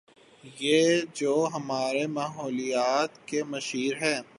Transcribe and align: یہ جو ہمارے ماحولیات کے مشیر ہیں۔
یہ 0.59 1.01
جو 1.13 1.47
ہمارے 1.53 2.07
ماحولیات 2.07 3.27
کے 3.27 3.43
مشیر 3.43 3.97
ہیں۔ 4.01 4.21